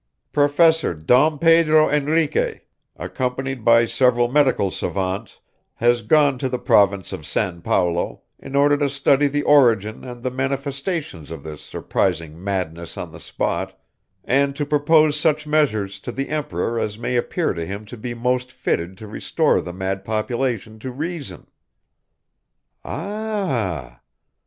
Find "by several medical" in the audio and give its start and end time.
3.63-4.71